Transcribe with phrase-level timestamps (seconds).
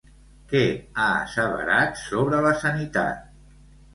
[0.53, 0.61] Què
[1.01, 3.31] ha asseverat sobre la sanitat?